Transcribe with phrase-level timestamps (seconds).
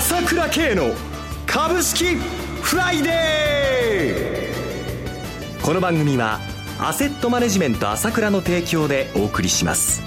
[0.00, 0.94] 朝倉慶の
[1.46, 2.16] 株式
[2.62, 5.62] フライデー。
[5.62, 6.40] この番組は
[6.80, 10.00] アセットマネジメント朝倉の提供でお送りします。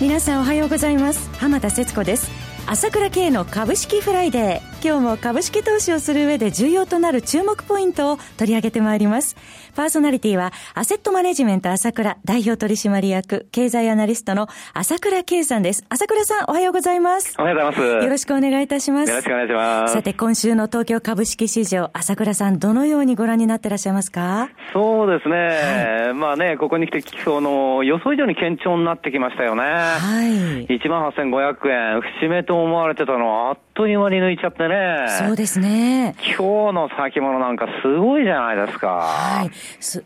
[0.00, 1.28] 皆さんおはようございます。
[1.40, 2.30] 浜田節子です。
[2.68, 4.75] 朝倉慶の株式フライデー。
[4.82, 9.36] 今日も株式投資をする上で重要となる注目ポイントを取り上げてまいります。
[9.74, 15.84] パーソナリティは、アセットマネジメント朝倉代表取締役、経済アナリストの朝倉圭さんです。
[15.88, 17.34] 朝倉さん、おはようございます。
[17.38, 18.04] おはようございます。
[18.04, 19.10] よろしくお願いいたします。
[19.10, 19.94] よろしくお願いします。
[19.94, 24.50] さて、今週の東京株式市場、朝倉さん、どのようにご覧になってらっしゃいますか？
[24.72, 26.06] そうですね。
[26.06, 29.62] はい、まあね、ここに来て、その、予想以上に堅調になってきましたよね。
[29.62, 30.66] はい。
[30.66, 35.06] 18,500円、節目と思われてたのは、あっという間に抜いちゃってね。
[35.26, 36.16] そうですね。
[36.38, 38.88] 今日の先物なんかすごいじゃないですか。
[38.88, 39.50] はい。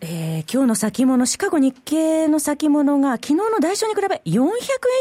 [0.00, 4.52] えー、今日の先物、シカゴ日経の先物が昨日の代償に比べ400円以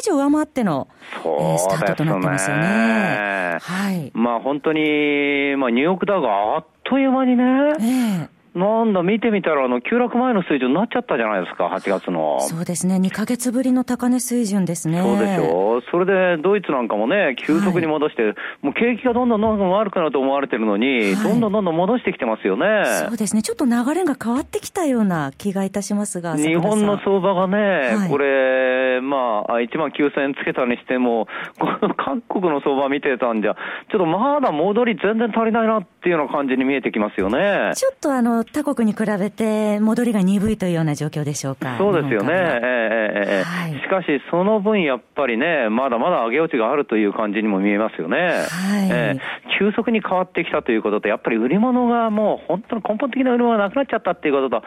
[0.03, 0.87] 上上回っての、
[1.23, 3.57] そう、ね、スタートとなってますよね。
[3.59, 4.11] はい。
[4.13, 12.39] まあ本当に、まあニューヨークダウがあっという間にね、えーなんだ、見てみたら、あの、急落前の水準になっちゃったじゃないですか、8月の。
[12.41, 15.01] そうですね、2か月ぶりの高値水準ですね。
[15.01, 15.81] そうでしょ。
[15.91, 22.65] それで、ドイツなんかもね、急速に戻して、はい、もう景気がどんどんどんどん悪くなると思われてるのに、はい、どんどんどんどん戻してきてますよね。
[23.07, 31.27] そうですね、ちょっと流れが変わってきたような気がいたしますが、日本の相場がね、はい、これ、まあ、1万9000円つけたにしても、
[31.59, 33.55] この韓国の相場見てたんじゃ、
[33.91, 37.71] ちょっとまだ戻り全然足りないなっていうような感じに見えてきますよね。
[37.75, 41.77] ちょっとあの、他国に比べて戻りが鈍いというような状況でしょうか。
[41.77, 42.29] そうですよね。
[42.33, 48.17] えーはい、しかし、その分やっぱりね、まだまだ上げ落ちがあるという感じにも見えますよね。
[48.17, 49.19] はい、えー、
[49.59, 54.63] 急速に変わってきたということと、やっぱり売り物がもう本当に根本的な売り物がなくなっちゃったっていうことと、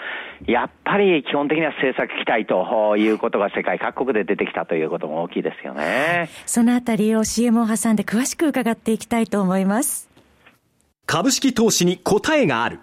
[0.46, 6.30] やっぱり基本的には政策期待ということが世界各国で出てきたということも大きいですよね。
[6.46, 10.08] そのあたりを CM を挟んで詳しく伺っていきたいと思います。
[11.06, 12.80] 株式投資に答えがある。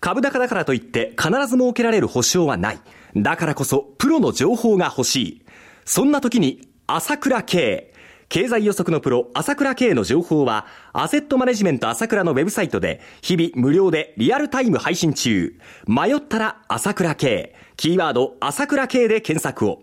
[0.00, 2.78] 株高だからといって必ず設けられる保証はない。
[3.16, 5.42] だからこそプロの情報が欲しい。
[5.84, 7.92] そんな時に朝倉慶。
[8.28, 15.54] 経済予測のプロ、朝倉慶の情報は、アセットマネジメント朝倉のウェブサイトで、日々無料でリアルタイム配信中。
[15.86, 17.54] 迷ったら朝倉慶。
[17.76, 19.82] キーワード、朝倉慶で検索を。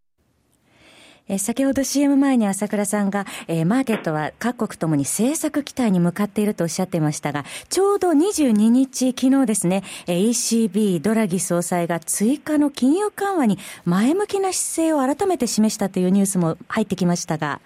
[1.31, 17.61] え先ほど CM 前に朝倉さんが、えー、マーケットは各国ともに政策期待に向かっているとおっしゃっていましたが、ちょうど22日、昨日ですね、え、ECB、ドラギ総裁が追加の金融緩和に前向きな姿勢を改めて示したというニュースも入ってきましたが。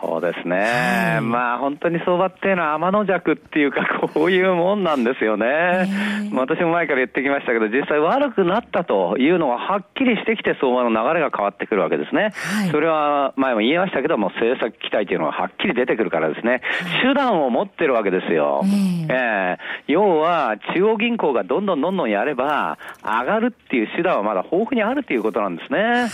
[0.00, 5.88] そうですね、はい、まあ本当に相場っていうのは天の弱っていうか、 こういうもんなんですよね、
[6.32, 16.60] 私も前から言ってきましたけど、実際悪くなったというのははっきりしてきて、相場の流れが変わってくるわけですね、はい、それは前も言いましたけども、政策期待というのははっきり出てくるからですね、
[17.02, 18.62] 手段を持ってるわけですよ、
[19.10, 26.06] えー、要は中央銀行がどんどんどんどんやれば、上がるっていう手段はまだ豊富にあるということなんですね、は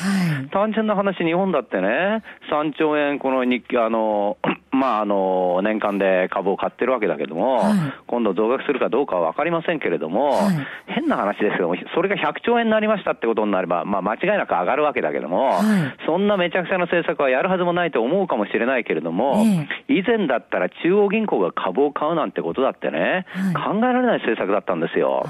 [0.47, 4.37] い、単純な話、日本だってね、3兆円、この日あの、
[4.71, 7.75] まあ、あの、年間で株を買ってるわけだけども、はい、
[8.09, 19.45] 今度増額するかどうかは分かりませんけれども、はい、変な話ですけども、それが100兆円になりましたってことになれば、まあ、間違いなく上がるわけだけども、はい、そんなめちゃくちゃな政策はやるはずもないと思うかもしれないけれども、
[19.89, 25.25] 以前だったら中央銀行が株を買うなんてことだってね、考えられない政策だったんですよ。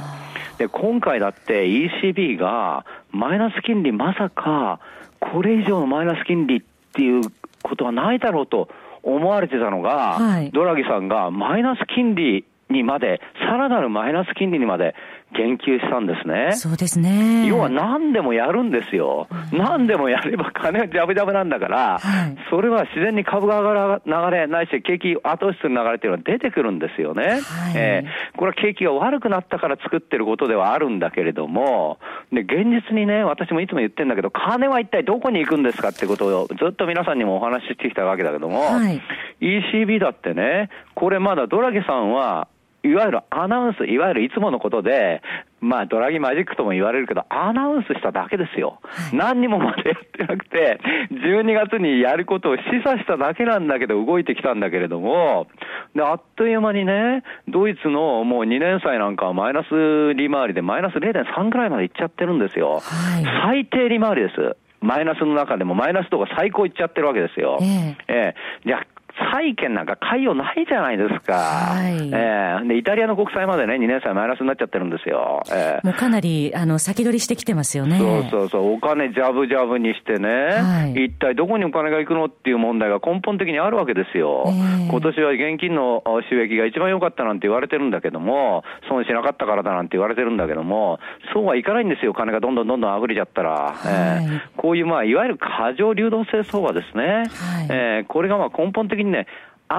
[0.58, 4.80] で、今回だって ECB がマイナス金利まさか、
[5.20, 6.62] これ以上のマイナス金利っ
[6.92, 7.22] ていう
[7.64, 8.68] ことはないだろうと
[9.02, 14.94] 思われてたのが、はい、ドラギさんがマイナス金利にまで、さらなるマイナス金利にまで
[15.36, 16.52] 言及したんですね。
[16.52, 17.46] そうですね。
[17.46, 19.26] 要は何でもやるんですよ。
[19.52, 27.24] うん、何でもやれば金は ジャブジャブなんだから、はい、それは自然に株が上がる流れ、ないし景気後押しする流れっていうのは出てくるんですよね。
[27.24, 27.40] はい、
[27.74, 31.98] えー、これは景気が悪くなったから作ってることではあるんだけれども、
[32.32, 39.00] で、現実にね、私もいつも言ってるんだけど、金は一体どこに行くんですかってことをずっと皆さんにもお話ししてきたわけだけども、はい、
[39.40, 42.48] ECB だってね、これまだドラギさんは
[42.84, 45.22] いわゆるアナウンス、いわゆるいつものことで、
[45.60, 48.80] まあ、ドラギマジックとも言われるけど、アナウンスしただけですよ。
[48.82, 50.78] はい、何にもまだやってなくて、
[51.10, 55.46] 12月にやることを示唆しただけなんだけど、動いてきたんだけれども、
[55.94, 62.80] で、あっという間にね、ドイツのもう2年債なんかはマイナス利回りでマイナス0.3ぐらいまでいっちゃってるんですよ。
[62.82, 64.56] はい、最低利回りです。
[64.84, 67.58] マイナスの中でもマイナスとか最高いっちゃってるわけですよ。
[67.62, 68.86] えええー、じゃ
[69.32, 71.34] 債券なんか買いようないじゃないですか。
[71.34, 71.94] はい。
[72.12, 75.42] えー、で、イタリアの国債までね、2年債マイナスになっちゃってるんですよ。
[75.52, 77.98] えー、もうかなり、あの、先取りしてきてますよね。
[77.98, 84.44] そうそうそう、お金ジャブジャブにしてね、はい、一体どこにお金が行くのっていう問題が根本的にあるわけですよ。
[84.46, 90.98] えー、今年は現金の収益が一番良かったなんて言われてるんだけども、損しなかったからだなんて言われてるんだけども、
[91.32, 93.50] そうはいかないんですよ、金がどんどんどんどんあぐれちゃったら。
[93.50, 97.04] はい、えー、こういう、まあ、いわゆる過剰流動性相場ですね。
[97.04, 97.24] はい、
[97.70, 99.26] えー、これがまあ根本的にね、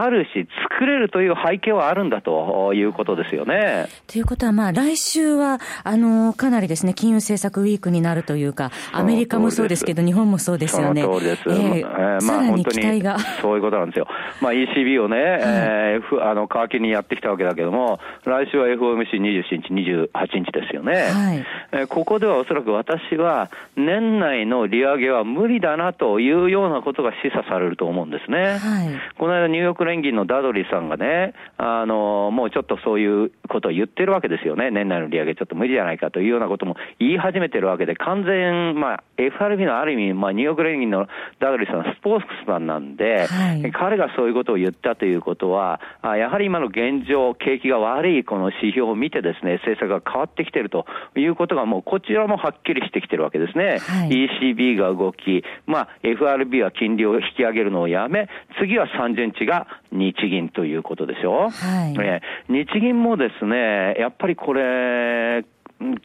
[0.02, 3.88] あるし、作れるという背景はあるんだということですよね。
[4.08, 11.02] ということは、まあ、来週は、あの、かなりですね、金融政策ウィークになるというか、アメリカもそうですけど、日本もそうですよね。
[11.02, 11.44] その通りです。
[11.48, 13.20] えー、えー、さらに期待が。
[13.42, 14.08] そういうことなんですよ。
[14.42, 20.94] まあ、ECB をね、はい、えー、あの、皮切りにやってきたわけだけども、来週は FOMC27 日、28日ですよね。
[20.94, 28.58] はい、えー、ここではおそらく私は、年内の利上げは無理だなというようなことが示唆されると思うんですね。
[28.58, 34.72] はい、この間、ニューヨーク連銀のダドリーさんがね、あの、もうちょっとそういうことを言ってるわけですよね。
[34.72, 41.08] 年内の利上げちょっと無理じゃないかというようなことも言い始めてるわけで、完全、まあ、FRB のある意味、まあ、ニューヨーク連銀の
[41.40, 50.86] ダドリーさんはスポーツマンなんで、はい、彼がそういうことを言ったということは、やはり今の現状、景気が悪いこの指標を見てですね、政策が変わってきてると
[51.16, 53.80] いうことがもうこちらもはっきりしてきてるわけですね。
[53.80, 58.30] はい、ECB が動き、まあ、FRB は金利を引き上げるのをやめ、
[58.60, 61.50] 次は30日が日銀ということでしょ？
[61.50, 65.46] はい、ね、日銀もですね、やっぱりこれ、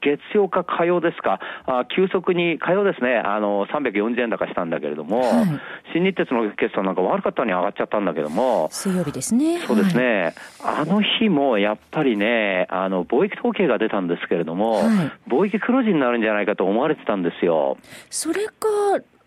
[0.03, 5.61] 月曜か火曜ですか、あ急速に、火曜ですね、あの340円高したんだけれども、はい、
[5.93, 9.61] 新日鉄の決算なんか悪かったに上がっちゃったんだけども、水曜日ですね。
[9.61, 14.87] そうですね、はい、あの日もやっぱりね、あの貿易統計が出たんですけれども、はい、
[15.31, 17.79] 貿易黒字になるんじゃないかと思われてたんですよ。
[18.11, 18.57] それか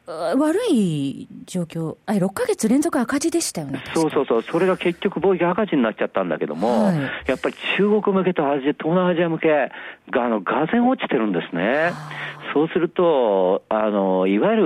[0.05, 3.81] 悪い状況、あ6か月連続赤字でしたよね。
[3.93, 9.47] そうそうそう、それが結局、貿易赤字になっちゃったんだけども、はい、やっぱり中国向けとアジア東南アジア向け
[10.11, 11.93] があのがぜ落ちてるんですね。
[12.53, 14.57] そうすると、あのいわゆ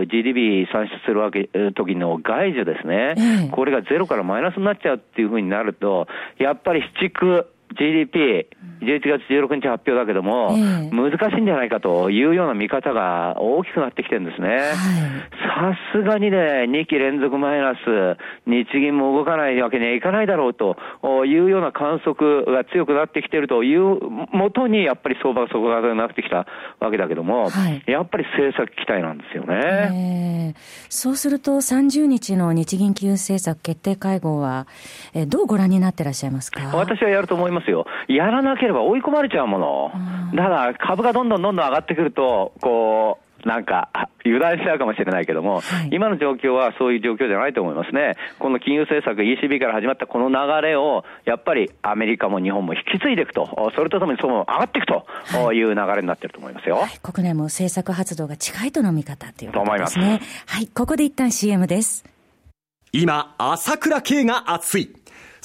[0.00, 6.08] る GDP 算出するわけ時の外需ですね、ええ、これがゼロからマイナスになっちゃうっていうふうになると、
[6.38, 8.48] やっぱり市区、GDP、
[8.80, 14.72] 11月16日発表だけども、えー、難しいんじゃないかというような見方が大きくなってきてるんですね。
[15.56, 18.16] さすがにね、2期連続マイナス、
[18.46, 20.76] 日銀も動かないわけにはいかないだろうと
[21.24, 26.46] いうような観測が強くなってきてるというもとに、やっぱり相場が底堅くなってきた
[26.78, 30.54] わけだけども、はい、やっぱり政策期待なんですよね。
[30.54, 34.66] えー、そうすると、30日の日銀金融政策決定会合は、
[35.14, 36.76] えー、どうご覧になってらっしゃいますか？
[36.76, 37.86] 私はやると思いますよ。
[38.08, 39.92] やらなければ追い込まれちゃうもの。
[40.34, 43.90] だから株がどんどんどんどん上がってくると、こう、なんか、
[44.24, 48.16] 油断しちゃうかもしれないけども、はい、今の状況はそういう状況じゃないと思いますね。
[48.40, 55.06] この金融政策、ECB から始まったこの流れを、やっぱりアメリカも日本も引き継いでいくと、それとともにそう上がっていくと
[55.52, 56.76] いう流れになってると思いますよ。
[56.76, 60.20] はい、国内も政策発動が近いとの見方ということですね。
[60.46, 62.04] はい、ここで一旦 CM です。
[62.92, 64.90] 今、朝倉慶が熱い。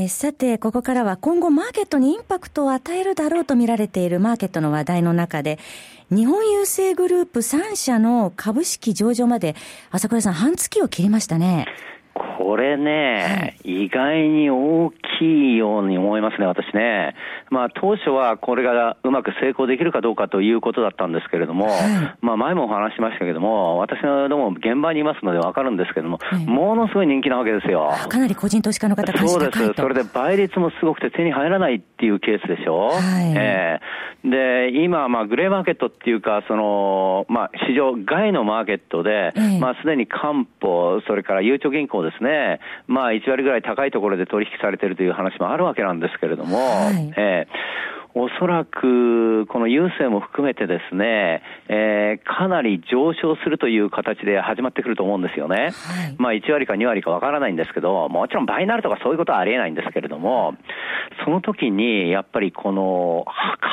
[0.00, 5.58] えさて、ここからは今後マーケットにインパクトを与えるだろうと見られているマーケットの話題の中で、
[6.08, 9.56] 日本郵政グループ3社の株式上場まで、
[9.90, 11.66] 朝倉さん、半月を切りましたね。
[12.18, 17.14] これね、はい、意外に大きいように思いますね、私ね。
[17.50, 21.74] まあ、当初はこれがうまく成功できるかどうかということだったんですけれども、はい、
[22.20, 27.90] まあ、前もお話しましたけれども、私のども現場にいますのでわかるんですけれども、はい、ものすごい人気なわけですよ。
[28.08, 29.72] かなり個人投資家の方そうです。
[29.74, 32.88] それで倍率もすごくて手に入らないっていうケースでしょ？
[32.88, 47.78] はい、えー、で、今、まあ、グレーマーケットっていうか、その、まあ、市場外のマーケットで、えー、まあ、すでに官報、それからゆうちょ銀行ですね、まあ、1割ぐらい高いところで取引されているという話もあるわけなんですけれども、はい、えー
[48.18, 55.56] おそらく、この郵政も含めてですね、えー、かなり上昇するという形で始まってくると思うんですよね。
[55.56, 60.54] はい、まあ1割か2割かわからないんですけど、もちろん倍になるとかそういうことはありえないんですけれども、
[61.24, 63.24] その時にやっぱりこの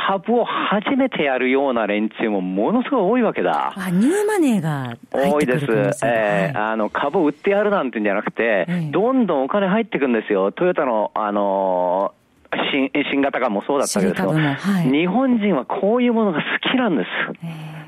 [0.07, 3.73] 株を初めてやるような連中もものすごい多いわけだ。
[3.75, 5.65] あ、ニューマネーが多いです。
[6.05, 10.51] えー、はい、あの株を売ってやるなんてんじゃなくて、どんどんお金入ってくんですよ。
[10.51, 12.25] トヨタのあのー
[12.71, 17.09] 新新型株もそうだったけど、はい、日本人はこういうものが好きなんです。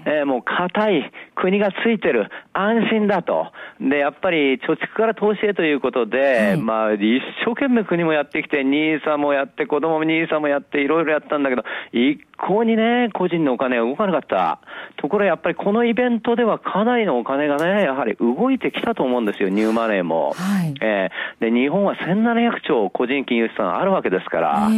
[0.06, 3.52] えー、もう硬い国がついてる安心だと。
[3.80, 14.60] で、やっぱり貯蓄から投資へということで、はい、まあ一生懸命国もやってきて、ニーサもやって、子供もニーサもやって、いろいろやったんだけど、一向にね、個人のお金は動かなかった。
[14.98, 20.34] ところやっぱりこのイベントではかなりのお金がね、やはり動いてきたと思うんですよ、ニューマネーも。
[20.34, 24.70] はい、えー、で、日本は1700兆個人金融資産あるわけですから、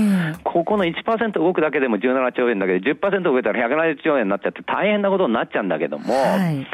[0.43, 6.67] ここの1%動くだけでも17兆円だけど、10%動いたら170兆円になっちゃって大変なことになっちゃうんだけども、はい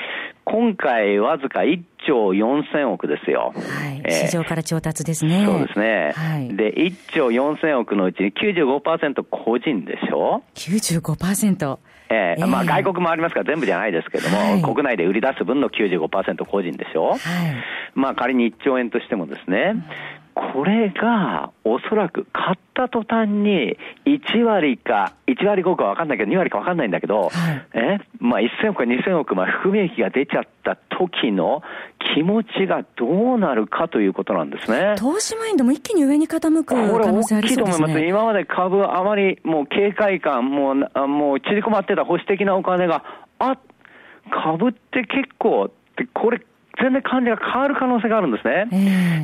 [0.45, 3.51] 今回わずか1兆4000億ですよ。
[3.55, 4.11] はい。
[4.11, 5.43] 市場から調達ですね。
[5.45, 6.13] そうですね。
[6.15, 6.55] はい。
[6.55, 11.79] で、1兆4000億のうち95%個人でしょ ?95%。
[12.07, 17.09] ええー、まあ外国もありますから全部じゃないですけども、はい、国内で売り出す分の95%個人でしょ？
[17.09, 17.19] はい。
[17.95, 19.73] まあ仮に1兆円としてもですね、
[20.55, 27.31] これが、おそらく買った途端に、1割か、1割5か分かんないけど、2割か分かんないんだけど、はい、
[27.73, 27.99] え？
[28.19, 31.61] まあ、1000億か2000億、まあ、含み益が出ちゃった時の
[32.15, 34.95] 気持ちがどうなるかということなんですね。
[34.97, 37.87] 投資マインドも一気に上に傾く可能性ありそうですね。
[37.87, 38.05] これ大きいと思います。
[38.05, 43.03] 今まで株あまりもう警戒感、もう、もう縮こまってた保守的なお金が、
[43.39, 43.57] あ、
[44.31, 45.69] 株って結構、
[46.13, 46.39] これ
[46.81, 48.67] 全然感じが変わる可能性があるんですね。
[48.71, 48.75] え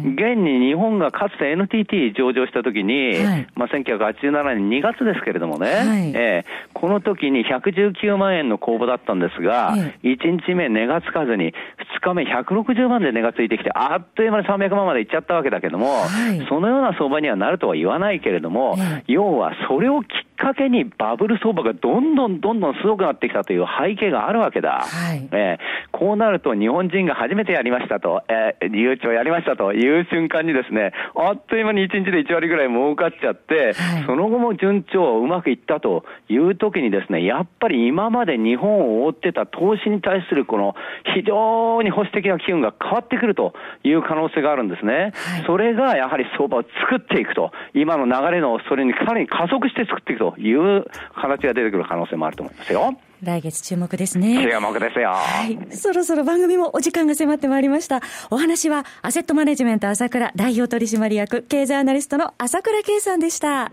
[0.03, 11.53] ー、現に日本がかつて NTT 上場したときに、はい、まあ、1987年2月ですけれどもね、はい、えー、この時に119万円の公募だったんですが、えー、1日目値がつかずに、
[11.97, 18.77] 2日目160万で値がついてきて、あっという間に300万までいっちゃったわけだけども、はい、そのような相場にはなるとは言わないけれども、
[19.07, 20.07] 要はそれをきっ
[20.41, 24.85] かけにバブル相場がどんどんどんどんすごくなってきたという背景があるわけだ。
[24.87, 40.75] はい、えー、こうなると日本人が初めてやりましたと、えー、誘致をやりましたという瞬間にですね、あっという間に1日で1割ぐらい儲かっちゃって、はい、その後も順調うまくいったという時にですね、やっぱり今まで日本を覆ってた投資に対するこの
[41.15, 45.13] 非常に保守的な機運が変わってくるという可能性があるんですね。
[45.13, 52.93] はい、それがやはり相場を作っていくと、今の流れのそれにかなり加速して作っていくという形が出てくる可能性もあると思いますよ。
[53.23, 54.47] 来月注目ですね。
[54.49, 55.09] 注目ですよ。
[55.09, 55.75] はい。
[55.75, 58.01] そろそろ番組もお時間が迫ってまいりました。
[58.31, 63.71] お話は、アセットマネジメント朝倉代表取締役、経済アナリストの朝倉圭さんでした。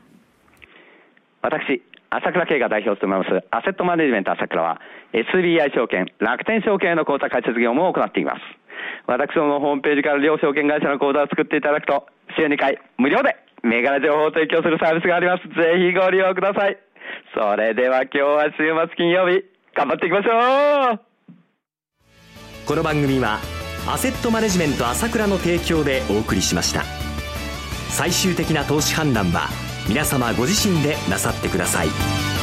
[1.41, 4.81] 私、朝倉圭が代表を務めます、アセットマネジメント朝倉は、
[5.13, 8.41] SBI 証券、楽天証券の口座開設業務を行っています。
[9.07, 15.49] 私どものホームページから両証券会社の口座を作っていただくと、週2回無料で銘柄情報を提供するサービスがあります。
[15.49, 16.77] ぜひご利用ください。
[17.35, 18.57] それでは今日は週
[18.89, 21.01] 末金曜日、頑張っていきましょう
[22.67, 23.39] この番組は、
[23.87, 26.83] アセットマネジメント朝倉の提供でお送りしました。
[27.91, 29.49] 最終的な投資判断は、
[29.89, 32.38] 皆様ご自身でなさってください。